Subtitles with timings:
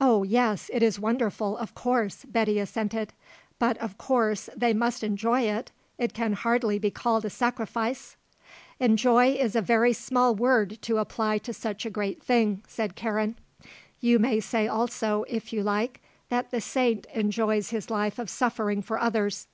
[0.00, 3.12] "Oh, yes, it is wonderful, of course," Betty assented.
[3.58, 8.14] "But of course they must enjoy it; it can hardly be called a sacrifice."
[8.78, 13.34] "Enjoy is a very small word to apply to such a great thing," said Karen.
[13.98, 18.82] "You may say also, if you like, that the saint enjoys his life of suffering
[18.82, 19.48] for others.